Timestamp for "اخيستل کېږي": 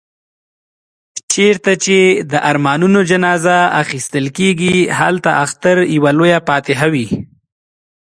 3.81-4.75